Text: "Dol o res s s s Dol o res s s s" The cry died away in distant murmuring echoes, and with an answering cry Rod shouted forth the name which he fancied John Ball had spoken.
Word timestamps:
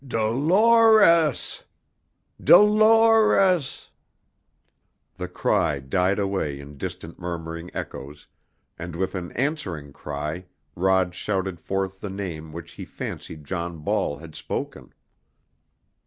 "Dol 0.03 0.51
o 0.51 0.93
res 0.95 1.03
s 1.03 1.29
s 1.29 1.59
s 1.59 1.65
Dol 2.43 2.81
o 2.81 3.11
res 3.21 3.37
s 3.37 3.61
s 3.61 3.65
s" 3.85 3.89
The 5.17 5.27
cry 5.27 5.79
died 5.79 6.17
away 6.17 6.59
in 6.59 6.79
distant 6.79 7.19
murmuring 7.19 7.69
echoes, 7.75 8.25
and 8.79 8.95
with 8.95 9.13
an 9.13 9.31
answering 9.33 9.93
cry 9.93 10.45
Rod 10.75 11.13
shouted 11.13 11.59
forth 11.59 11.99
the 11.99 12.09
name 12.09 12.51
which 12.51 12.71
he 12.71 12.85
fancied 12.85 13.45
John 13.45 13.77
Ball 13.83 14.17
had 14.17 14.33
spoken. 14.33 14.91